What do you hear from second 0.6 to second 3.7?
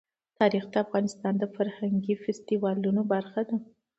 د افغانستان د فرهنګي فستیوالونو برخه ده.